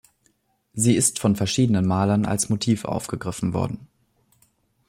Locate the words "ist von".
0.95-1.35